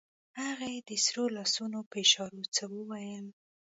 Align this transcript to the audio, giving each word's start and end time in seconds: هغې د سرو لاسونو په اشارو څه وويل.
هغې 0.43 0.73
د 0.87 0.89
سرو 1.05 1.25
لاسونو 1.35 1.79
په 1.89 1.95
اشارو 2.05 2.41
څه 2.55 2.63
وويل. 2.75 3.25